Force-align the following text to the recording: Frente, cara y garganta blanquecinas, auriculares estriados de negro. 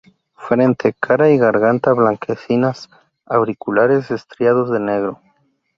Frente, 0.47 0.93
cara 0.99 1.29
y 1.29 1.37
garganta 1.37 1.93
blanquecinas, 1.93 2.89
auriculares 3.27 4.09
estriados 4.09 4.71
de 4.71 4.79
negro. 4.79 5.21